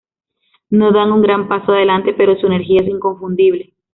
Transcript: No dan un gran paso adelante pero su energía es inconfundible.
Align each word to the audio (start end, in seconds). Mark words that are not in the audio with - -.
No 0.71 0.91
dan 0.91 1.11
un 1.11 1.21
gran 1.21 1.47
paso 1.47 1.73
adelante 1.73 2.15
pero 2.17 2.35
su 2.35 2.47
energía 2.47 2.79
es 2.81 2.87
inconfundible. 2.87 3.75